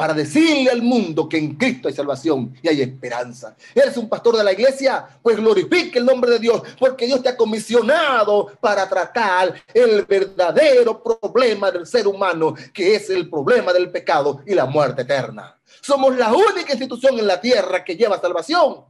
[0.00, 3.54] para decirle al mundo que en Cristo hay salvación y hay esperanza.
[3.74, 5.06] ¿Eres un pastor de la iglesia?
[5.20, 11.02] Pues glorifique el nombre de Dios, porque Dios te ha comisionado para tratar el verdadero
[11.02, 15.60] problema del ser humano, que es el problema del pecado y la muerte eterna.
[15.82, 18.82] Somos la única institución en la tierra que lleva salvación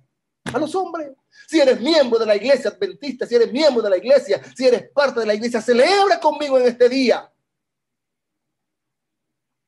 [0.44, 1.10] a los hombres.
[1.48, 4.88] Si eres miembro de la iglesia adventista, si eres miembro de la iglesia, si eres
[4.92, 7.28] parte de la iglesia, celebra conmigo en este día.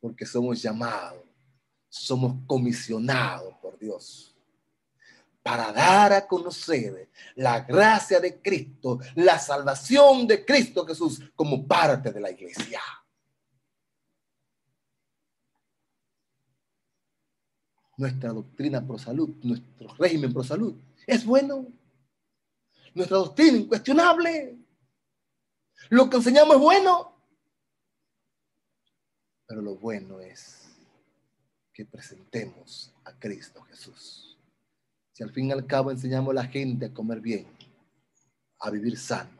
[0.01, 1.23] Porque somos llamados,
[1.93, 4.35] somos comisionados por Dios
[5.43, 12.13] para dar a conocer la gracia de Cristo, la salvación de Cristo Jesús como parte
[12.13, 12.81] de la iglesia.
[18.03, 20.75] nuestra doctrina pro salud, nuestro régimen pro salud.
[21.07, 21.67] Es bueno.
[22.95, 24.59] Nuestra doctrina incuestionable.
[25.89, 27.17] Lo que enseñamos es bueno.
[29.47, 30.62] Pero lo bueno es
[31.73, 34.39] que presentemos a Cristo Jesús.
[35.13, 37.47] Si al fin y al cabo enseñamos a la gente a comer bien,
[38.61, 39.31] a vivir sano,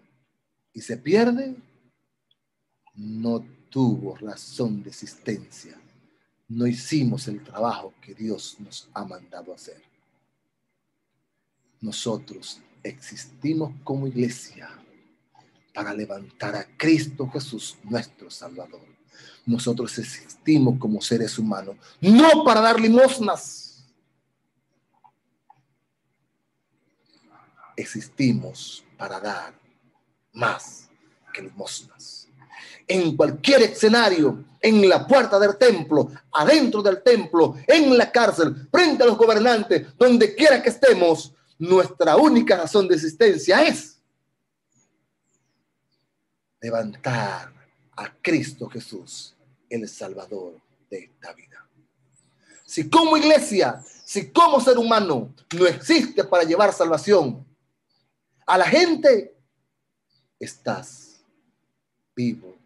[0.73, 1.55] y se pierde,
[2.95, 5.79] no tuvo razón de existencia
[6.53, 9.83] no hicimos el trabajo que Dios nos ha mandado hacer.
[11.81, 14.69] Nosotros existimos como iglesia
[15.73, 18.83] para levantar a Cristo Jesús, nuestro Salvador.
[19.45, 23.85] Nosotros existimos como seres humanos, no para dar limosnas.
[27.77, 29.55] Existimos para dar
[30.33, 30.89] más
[31.33, 32.23] que limosnas
[32.87, 39.03] en cualquier escenario, en la puerta del templo, adentro del templo, en la cárcel, frente
[39.03, 44.01] a los gobernantes, donde quiera que estemos, nuestra única razón de existencia es
[46.61, 47.53] levantar
[48.03, 49.35] a Cristo Jesús,
[49.71, 50.61] el Salvador
[50.91, 51.65] de esta vida.
[52.65, 57.47] Si como iglesia, si como ser humano no existe para llevar salvación
[58.45, 59.35] a la gente,
[60.39, 61.21] estás
[62.17, 62.57] vivo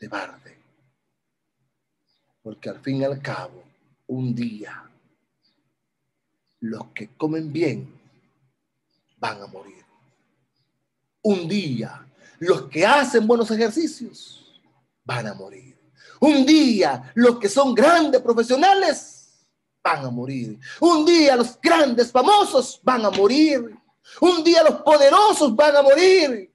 [0.00, 0.58] de barde.
[2.42, 3.62] Porque al fin y al cabo,
[4.08, 4.90] un día,
[6.58, 7.88] los que comen bien
[9.18, 9.84] van a morir.
[11.22, 12.04] Un día,
[12.40, 14.39] los que hacen buenos ejercicios
[15.10, 15.76] van a morir.
[16.20, 19.46] Un día, los que son grandes profesionales
[19.82, 20.58] van a morir.
[20.80, 23.76] Un día, los grandes famosos van a morir.
[24.20, 26.50] Un día, los poderosos van a morir.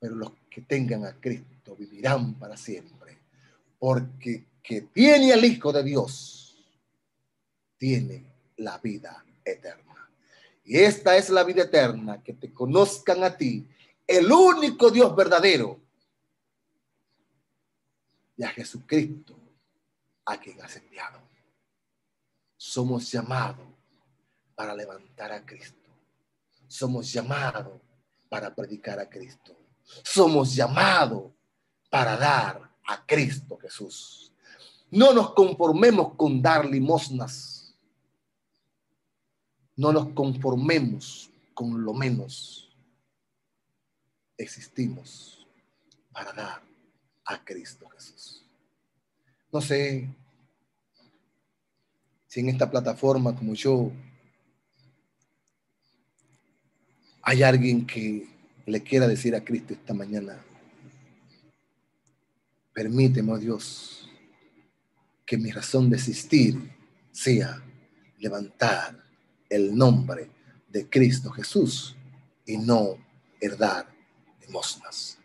[0.00, 3.18] pero los que tengan a Cristo vivirán para siempre,
[3.78, 6.56] porque que tiene al Hijo de Dios,
[7.76, 8.24] tiene
[8.56, 10.10] la vida eterna.
[10.64, 13.68] Y esta es la vida eterna, que te conozcan a ti,
[14.10, 15.80] el único Dios verdadero,
[18.36, 19.36] y a Jesucristo,
[20.24, 21.20] a quien has enviado.
[22.56, 23.66] Somos llamados
[24.54, 25.76] para levantar a Cristo.
[26.66, 27.80] Somos llamados
[28.28, 29.60] para predicar a Cristo
[30.02, 31.32] somos llamados
[31.90, 34.32] para dar a Cristo Jesús.
[34.90, 37.74] No nos conformemos con dar limosnas.
[39.76, 42.69] No nos conformemos con lo menos
[44.42, 45.46] existimos
[46.12, 46.62] para dar
[47.24, 48.44] a Cristo Jesús.
[49.52, 50.08] No sé
[52.26, 53.92] si en esta plataforma como yo
[57.22, 58.28] hay alguien que
[58.66, 60.42] le quiera decir a Cristo esta mañana,
[62.72, 64.08] permíteme, oh Dios,
[65.26, 66.56] que mi razón de existir
[67.12, 67.62] sea
[68.18, 69.02] levantar
[69.48, 70.30] el nombre
[70.68, 71.96] de Cristo Jesús
[72.46, 72.96] y no
[73.40, 73.99] herdar
[74.50, 75.18] limosnas.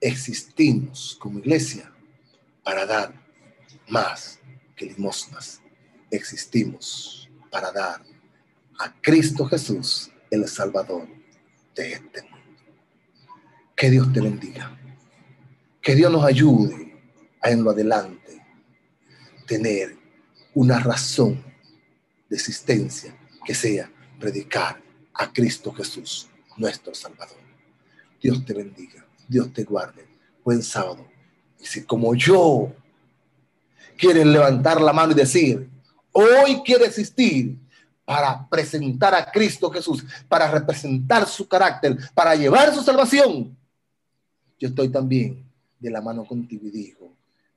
[0.00, 1.92] Existimos como iglesia
[2.62, 3.12] para dar
[3.88, 4.38] más
[4.76, 5.60] que limosnas.
[6.10, 8.02] Existimos para dar
[8.78, 11.08] a Cristo Jesús, el Salvador
[11.74, 12.38] de este mundo.
[13.74, 14.78] Que Dios te bendiga.
[15.82, 16.96] Que Dios nos ayude
[17.40, 18.40] a en lo adelante
[19.46, 19.96] tener
[20.54, 21.42] una razón
[22.28, 24.80] de existencia que sea predicar
[25.14, 27.48] a Cristo Jesús, nuestro Salvador.
[28.20, 30.06] Dios te bendiga, Dios te guarde.
[30.44, 31.06] Buen sábado.
[31.60, 32.72] Y si como yo
[33.96, 35.68] quieren levantar la mano y decir,
[36.12, 37.58] hoy quiere existir
[38.04, 43.56] para presentar a Cristo Jesús, para representar su carácter, para llevar su salvación,
[44.58, 45.44] yo estoy también
[45.78, 47.14] de la mano contigo y digo,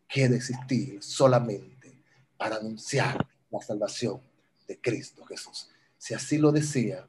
[0.07, 1.93] quiere existir solamente
[2.37, 4.19] para anunciar la salvación
[4.67, 5.69] de Cristo Jesús.
[5.97, 7.07] Si así lo desea,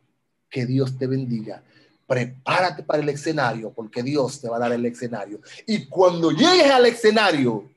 [0.53, 1.65] que Dios te bendiga.
[2.07, 5.41] Prepárate para el escenario, porque Dios te va a dar el escenario.
[5.67, 7.71] Y cuando llegues al escenario,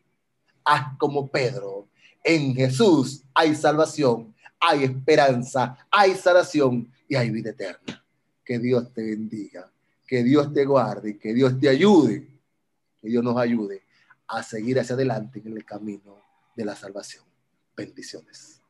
[0.63, 1.87] haz como Pedro.
[2.23, 8.03] En Jesús hay salvación, hay esperanza, hay sanación y hay vida eterna.
[8.43, 9.71] Que Dios te bendiga,
[10.07, 12.27] que Dios te guarde, que Dios te ayude,
[12.99, 13.83] que Dios nos ayude
[14.27, 16.17] a seguir hacia adelante en el camino
[16.55, 17.23] de la salvación.
[17.75, 18.61] Bendiciones.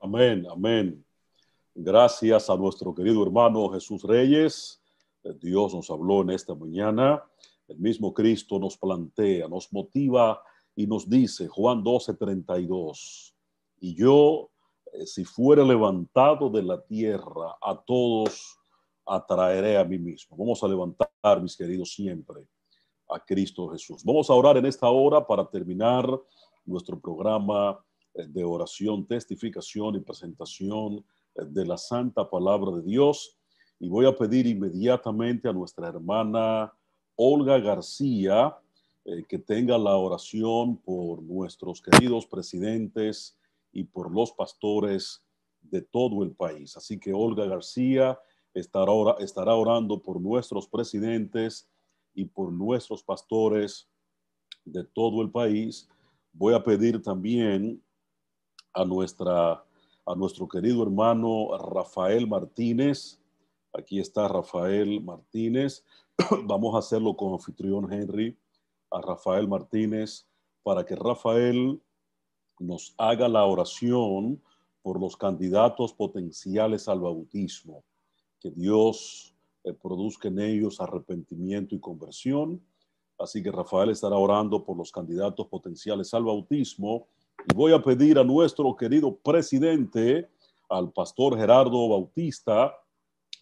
[0.00, 1.04] Amén, amén.
[1.74, 4.82] Gracias a nuestro querido hermano Jesús Reyes.
[5.40, 7.24] Dios nos habló en esta mañana.
[7.66, 10.42] El mismo Cristo nos plantea, nos motiva
[10.76, 13.34] y nos dice, Juan 12, 32,
[13.80, 14.50] y yo,
[14.92, 18.58] eh, si fuera levantado de la tierra, a todos
[19.06, 20.36] atraeré a mí mismo.
[20.36, 22.46] Vamos a levantar, mis queridos, siempre
[23.08, 24.04] a Cristo Jesús.
[24.04, 26.06] Vamos a orar en esta hora para terminar
[26.66, 31.02] nuestro programa eh, de oración, testificación y presentación
[31.34, 33.38] de la santa palabra de Dios.
[33.78, 36.72] Y voy a pedir inmediatamente a nuestra hermana
[37.16, 38.56] Olga García
[39.04, 43.36] eh, que tenga la oración por nuestros queridos presidentes
[43.72, 45.24] y por los pastores
[45.60, 46.76] de todo el país.
[46.76, 48.18] Así que Olga García
[48.54, 51.68] estará, estará orando por nuestros presidentes
[52.14, 53.88] y por nuestros pastores
[54.64, 55.88] de todo el país.
[56.32, 57.82] Voy a pedir también
[58.72, 59.64] a nuestra
[60.04, 63.20] a nuestro querido hermano Rafael Martínez.
[63.72, 65.84] Aquí está Rafael Martínez.
[66.44, 68.36] Vamos a hacerlo con anfitrión Henry,
[68.90, 70.26] a Rafael Martínez,
[70.62, 71.80] para que Rafael
[72.58, 74.42] nos haga la oración
[74.82, 77.84] por los candidatos potenciales al bautismo.
[78.40, 79.34] Que Dios
[79.64, 82.60] eh, produzca en ellos arrepentimiento y conversión.
[83.18, 87.06] Así que Rafael estará orando por los candidatos potenciales al bautismo
[87.50, 90.28] y voy a pedir a nuestro querido presidente,
[90.68, 92.74] al pastor Gerardo Bautista,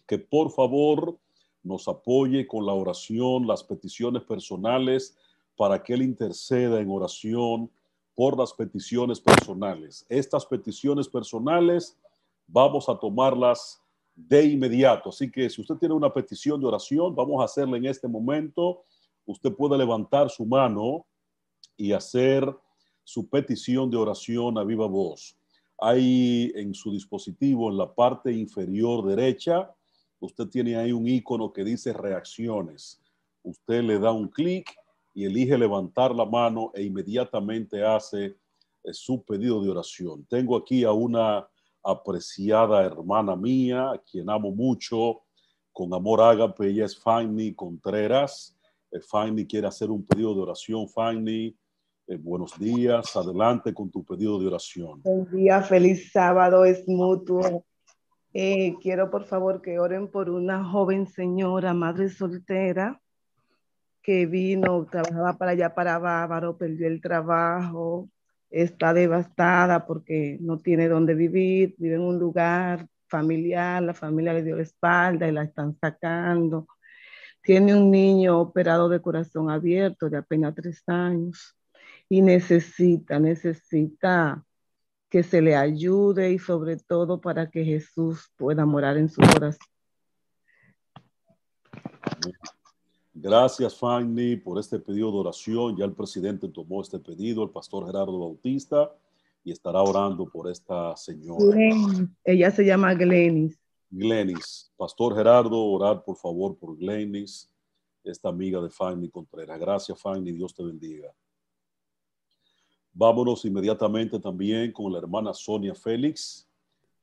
[0.07, 1.17] que por favor
[1.63, 5.17] nos apoye con la oración, las peticiones personales,
[5.55, 7.69] para que él interceda en oración
[8.15, 10.05] por las peticiones personales.
[10.09, 11.97] Estas peticiones personales
[12.47, 13.81] vamos a tomarlas
[14.15, 15.09] de inmediato.
[15.09, 18.83] Así que si usted tiene una petición de oración, vamos a hacerla en este momento.
[19.25, 21.05] Usted puede levantar su mano
[21.77, 22.53] y hacer
[23.03, 25.37] su petición de oración a viva voz.
[25.79, 29.73] Hay en su dispositivo, en la parte inferior derecha,
[30.19, 33.01] usted tiene ahí un icono que dice reacciones.
[33.43, 34.69] Usted le da un clic
[35.13, 38.25] y elige levantar la mano e inmediatamente hace
[38.83, 40.25] eh, su pedido de oración.
[40.29, 41.47] Tengo aquí a una
[41.83, 45.21] apreciada hermana mía, a quien amo mucho,
[45.71, 48.57] con amor ágape, ella es Fanny Contreras.
[48.91, 50.87] Eh, Fanny quiere hacer un pedido de oración.
[50.87, 51.55] Fanny,
[52.11, 55.01] eh, buenos días, adelante con tu pedido de oración.
[55.01, 57.65] Buen día, feliz sábado, es mutuo.
[58.33, 62.99] Eh, quiero por favor que oren por una joven señora, madre soltera,
[64.01, 68.09] que vino, trabajaba para allá, para Bávaro, perdió el trabajo,
[68.49, 74.43] está devastada porque no tiene dónde vivir, vive en un lugar familiar, la familia le
[74.43, 76.67] dio la espalda y la están sacando.
[77.41, 81.55] Tiene un niño operado de corazón abierto de apenas tres años
[82.11, 84.45] y necesita, necesita
[85.09, 89.65] que se le ayude y sobre todo para que Jesús pueda morar en su corazón.
[93.13, 95.77] Gracias, Fanny, por este pedido de oración.
[95.77, 98.93] Ya el presidente tomó este pedido, el pastor Gerardo Bautista,
[99.45, 101.57] y estará orando por esta señora.
[102.25, 103.57] Ella se llama Glenis.
[103.89, 104.69] Glenis.
[104.75, 107.49] Pastor Gerardo, orad por favor por Glenis,
[108.03, 109.57] esta amiga de Fanny Contreras.
[109.57, 110.33] Gracias, Fanny.
[110.33, 111.07] Dios te bendiga.
[112.93, 116.47] Vámonos inmediatamente también con la hermana Sonia Félix.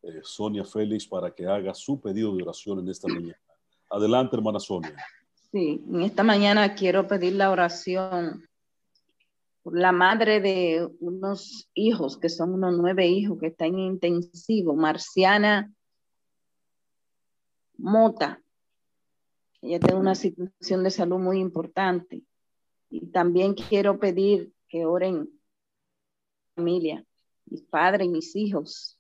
[0.03, 3.39] Eh, Sonia Félix para que haga su pedido de oración en esta mañana.
[3.91, 4.95] Adelante, hermana Sonia.
[5.51, 8.47] Sí, en esta mañana quiero pedir la oración
[9.63, 14.75] por la madre de unos hijos, que son unos nueve hijos que están en intensivo,
[14.75, 15.73] Marciana
[17.79, 18.43] Mota.
[19.63, 22.23] Ella tiene una situación de salud muy importante.
[22.91, 25.29] Y también quiero pedir que oren
[26.59, 27.05] familia,
[27.47, 28.99] mis padres y mis hijos,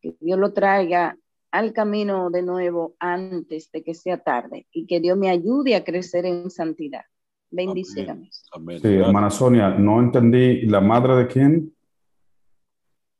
[0.00, 1.16] que Dios lo traiga
[1.50, 5.84] al camino de nuevo antes de que sea tarde y que Dios me ayude a
[5.84, 7.04] crecer en santidad.
[7.50, 8.44] Bendiciones.
[8.82, 11.74] Sí, hermana Sonia, no entendí, ¿la madre de quién?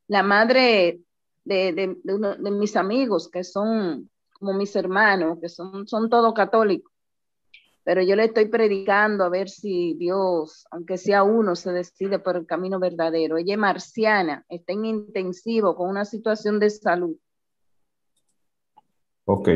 [0.08, 1.00] La madre
[1.44, 6.10] de, de, de, uno, de mis amigos, que son como mis hermanos, que son, son
[6.10, 6.92] todos católicos.
[7.84, 12.36] Pero yo le estoy predicando a ver si Dios, aunque sea uno, se decide por
[12.36, 13.36] el camino verdadero.
[13.36, 17.16] Ella es marciana, está en intensivo con una situación de salud
[19.24, 19.48] Ok.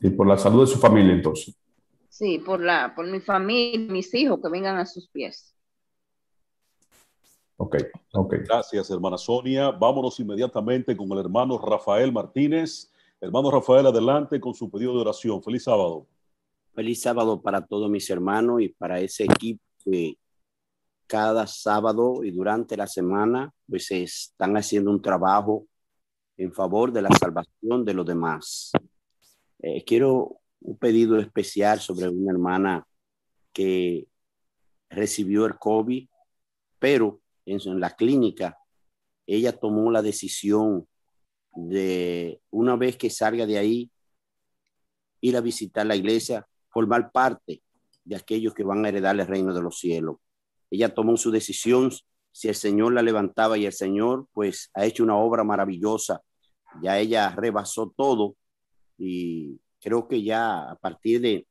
[0.00, 1.56] Y por la salud de su familia, entonces.
[2.08, 5.54] Sí, por, la, por mi familia, mis hijos que vengan a sus pies.
[7.56, 7.76] Ok,
[8.12, 8.34] ok.
[8.44, 9.70] Gracias, hermana Sonia.
[9.70, 12.90] Vámonos inmediatamente con el hermano Rafael Martínez.
[13.20, 15.40] Hermano Rafael, adelante con su pedido de oración.
[15.42, 16.06] Feliz sábado.
[16.74, 20.16] Feliz sábado para todos mis hermanos y para ese equipo que
[21.06, 25.66] cada sábado y durante la semana pues están haciendo un trabajo
[26.38, 28.72] en favor de la salvación de los demás.
[29.58, 32.86] Eh, quiero un pedido especial sobre una hermana
[33.52, 34.06] que
[34.88, 36.08] recibió el COVID,
[36.78, 38.56] pero en, en la clínica
[39.26, 40.88] ella tomó la decisión
[41.54, 43.90] de una vez que salga de ahí,
[45.20, 47.62] ir a visitar la iglesia, formar parte
[48.04, 50.16] de aquellos que van a heredar el reino de los cielos.
[50.70, 51.90] Ella tomó su decisión
[52.32, 56.22] si el Señor la levantaba y el Señor pues ha hecho una obra maravillosa.
[56.82, 58.34] Ya ella rebasó todo
[58.96, 61.46] y creo que ya a partir de,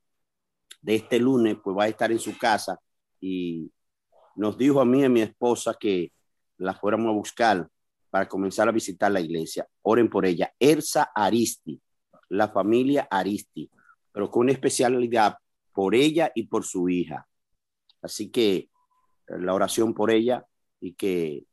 [0.80, 2.78] de este lunes pues va a estar en su casa
[3.20, 3.70] y
[4.34, 6.12] nos dijo a mí y a mi esposa que
[6.56, 7.68] la fuéramos a buscar
[8.10, 9.66] para comenzar a visitar la iglesia.
[9.82, 10.52] Oren por ella.
[10.58, 11.80] Elsa Aristi,
[12.28, 13.70] la familia Aristi,
[14.12, 15.36] pero con especialidad
[15.72, 17.26] por ella y por su hija.
[18.02, 18.68] Así que
[19.26, 20.44] la oración por ella
[20.80, 21.44] y que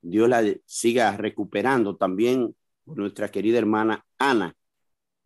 [0.00, 4.54] Dios la siga recuperando también por nuestra querida hermana Ana.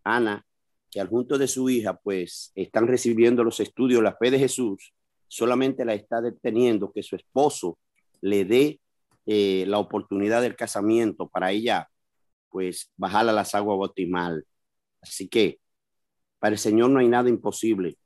[0.05, 0.45] Ana,
[0.91, 4.93] que al junto de su hija, pues están recibiendo los estudios, la fe de Jesús,
[5.29, 7.79] solamente la está deteniendo que su esposo
[8.21, 8.81] le dé
[9.27, 11.89] eh, la oportunidad del casamiento para ella,
[12.51, 14.45] pues bajar a las aguas bautismal.
[15.01, 15.61] Así que
[16.43, 17.97] para el Señor no hay nada imposible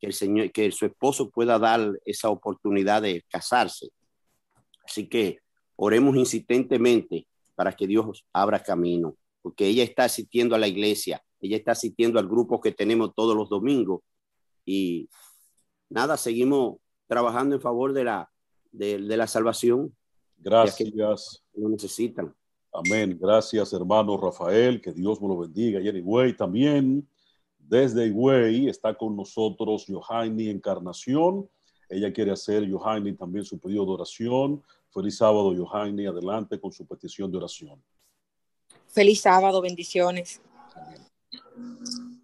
[0.00, 3.90] que el Señor, que su esposo pueda dar esa oportunidad de casarse.
[4.84, 5.38] Así que
[5.76, 11.56] oremos insistentemente para que Dios abra camino, porque ella está asistiendo a la iglesia, ella
[11.56, 14.00] está asistiendo al grupo que tenemos todos los domingos
[14.66, 15.08] y
[15.88, 18.28] nada, seguimos trabajando en favor de la,
[18.72, 19.94] de, de la salvación.
[20.38, 20.90] Gracias.
[21.52, 22.34] Lo necesitan.
[22.72, 23.16] Amén.
[23.16, 24.80] Gracias, hermano Rafael.
[24.80, 25.80] Que Dios me lo bendiga.
[25.80, 27.08] Y anyway, también
[27.68, 31.48] desde Higüey está con nosotros Johanny Encarnación.
[31.88, 34.62] Ella quiere hacer, Johanny, también su pedido de oración.
[34.90, 36.06] Feliz sábado, Johanny.
[36.06, 37.82] Adelante con su petición de oración.
[38.88, 40.40] Feliz sábado, bendiciones.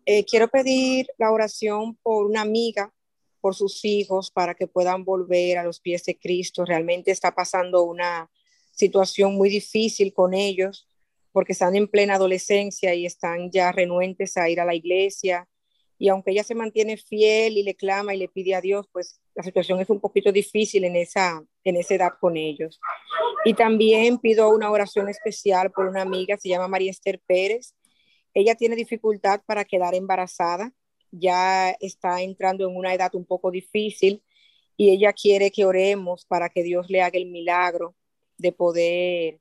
[0.04, 2.92] Eh, quiero pedir la oración por una amiga,
[3.40, 6.64] por sus hijos, para que puedan volver a los pies de Cristo.
[6.64, 8.30] Realmente está pasando una
[8.72, 10.89] situación muy difícil con ellos
[11.32, 15.46] porque están en plena adolescencia y están ya renuentes a ir a la iglesia.
[15.98, 19.20] Y aunque ella se mantiene fiel y le clama y le pide a Dios, pues
[19.34, 22.80] la situación es un poquito difícil en esa, en esa edad con ellos.
[23.44, 27.74] Y también pido una oración especial por una amiga, se llama María Esther Pérez.
[28.32, 30.72] Ella tiene dificultad para quedar embarazada,
[31.10, 34.22] ya está entrando en una edad un poco difícil
[34.76, 37.94] y ella quiere que oremos para que Dios le haga el milagro
[38.38, 39.40] de poder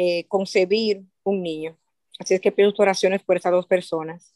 [0.00, 1.76] eh, concebir un niño.
[2.20, 4.32] Así es que pido oraciones por estas dos personas.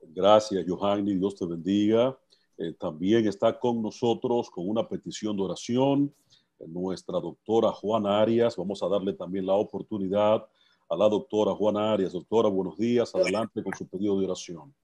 [0.00, 1.14] Gracias, Johanny.
[1.16, 2.18] Dios te bendiga.
[2.56, 6.14] Eh, también está con nosotros con una petición de oración
[6.58, 8.56] eh, nuestra doctora Juana Arias.
[8.56, 10.46] Vamos a darle también la oportunidad
[10.88, 12.14] a la doctora Juana Arias.
[12.14, 13.14] Doctora, buenos días.
[13.14, 14.74] Adelante con su pedido de oración.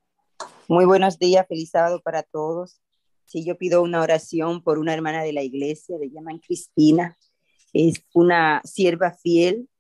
[0.69, 1.47] Muy buenos días.
[1.49, 2.83] Feliz sábado para todos.
[3.25, 7.17] Sí, yo pido una oración por una hermana de la iglesia, le llaman Cristina.
[7.73, 9.71] Es una sierva fiel.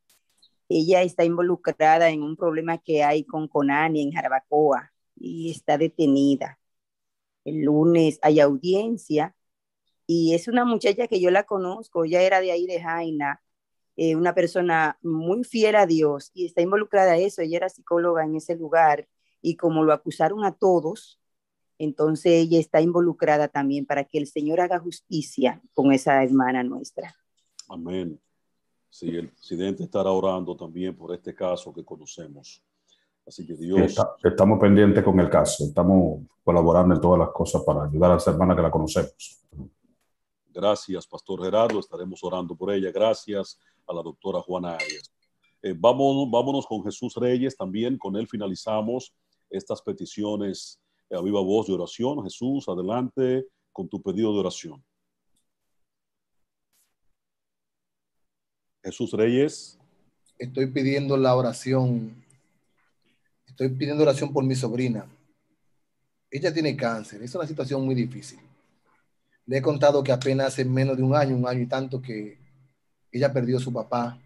[0.68, 6.58] Ella está involucrada en un problema que hay con Conani en Jarabacoa y está detenida.
[7.44, 9.34] El lunes hay audiencia
[10.06, 13.42] y es una muchacha que yo la conozco, ella era de ahí de Jaina,
[13.96, 17.42] eh, una persona muy fiel a Dios y está involucrada en eso.
[17.42, 19.08] Ella era psicóloga en ese lugar
[19.42, 21.20] y como lo acusaron a todos,
[21.78, 27.14] entonces ella está involucrada también para que el Señor haga justicia con esa hermana nuestra.
[27.68, 28.20] Amén.
[28.90, 32.62] Sí, el presidente estará orando también por este caso que conocemos.
[33.26, 33.94] Así que Dios.
[34.24, 38.30] estamos pendientes con el caso, estamos colaborando en todas las cosas para ayudar a esa
[38.30, 39.44] hermana que la conocemos.
[40.48, 41.78] Gracias, Pastor Gerardo.
[41.78, 42.90] Estaremos orando por ella.
[42.90, 45.12] Gracias a la doctora Juana Arias.
[45.62, 47.98] Eh, vamos, vámonos con Jesús Reyes también.
[47.98, 49.14] Con él finalizamos
[49.50, 50.80] estas peticiones
[51.10, 52.22] a viva voz de oración.
[52.24, 54.82] Jesús, adelante con tu pedido de oración.
[58.90, 59.78] Jesús Reyes.
[60.38, 62.12] Estoy pidiendo la oración.
[63.46, 65.06] Estoy pidiendo oración por mi sobrina.
[66.30, 67.22] Ella tiene cáncer.
[67.22, 68.38] Es una situación muy difícil.
[69.46, 72.38] Le he contado que apenas hace menos de un año, un año y tanto que
[73.12, 74.18] ella perdió a su papá.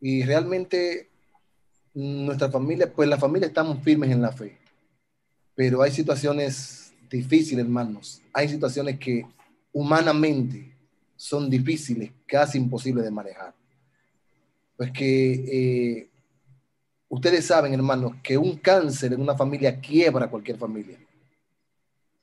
[0.00, 1.08] Y realmente
[1.94, 4.62] nuestra familia, pues la familia estamos firmes en la fe
[5.54, 8.22] pero hay situaciones difíciles, hermanos.
[8.32, 9.26] Hay situaciones que
[9.72, 10.71] humanamente
[11.22, 13.54] son difíciles, casi imposibles de manejar.
[14.76, 16.10] Pues que eh,
[17.08, 20.98] ustedes saben, hermanos, que un cáncer en una familia quiebra cualquier familia.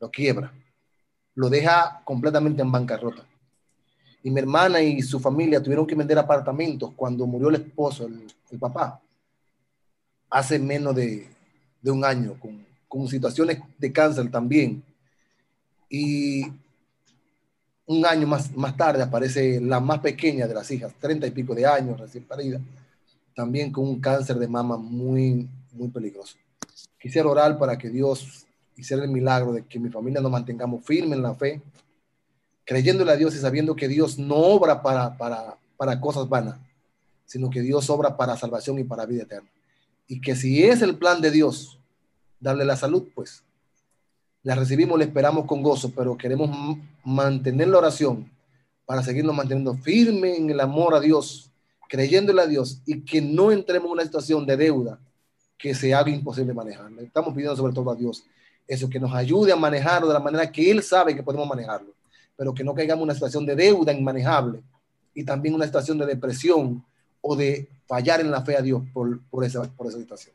[0.02, 0.52] Lo quiebra.
[1.34, 3.26] Lo deja completamente en bancarrota.
[4.22, 8.60] Y mi hermana y su familia tuvieron que vender apartamentos cuando murió el esposo, el,
[8.60, 9.02] papá,
[10.30, 11.30] hace menos de,
[11.86, 14.84] un año, con, con situaciones de cáncer también.
[15.90, 16.52] Y
[17.90, 21.56] un año más, más tarde aparece la más pequeña de las hijas, treinta y pico
[21.56, 22.62] de años, recién parida,
[23.36, 26.38] también con un cáncer de mama muy, muy peligroso.
[27.02, 31.18] Quisiera orar para que Dios hiciera el milagro de que mi familia nos mantengamos firmes
[31.18, 31.64] en la fe,
[32.64, 36.60] creyéndole a Dios y sabiendo que Dios no obra para, para, para cosas vanas,
[37.26, 39.50] sino que Dios obra para salvación y para vida eterna.
[40.08, 41.80] Y que si es el plan de Dios,
[42.40, 43.44] darle la salud, pues
[44.50, 46.50] la recibimos, la esperamos con gozo, pero queremos
[47.04, 48.28] mantener la oración
[48.84, 51.52] para seguirnos manteniendo firme en el amor a Dios,
[51.88, 55.00] creyéndole a Dios y que no entremos en una situación de deuda
[55.56, 56.92] que se haga imposible manejar.
[57.00, 58.24] estamos pidiendo sobre todo a Dios
[58.68, 61.94] eso, que nos ayude a manejarlo de la manera que Él sabe que podemos manejarlo,
[62.36, 64.64] pero que no caigamos en una situación de deuda inmanejable
[65.14, 66.84] y también una situación de depresión
[67.22, 70.34] o de fallar en la fe a Dios por, por, esa, por esa situación.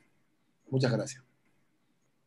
[0.71, 1.24] Muchas gracias.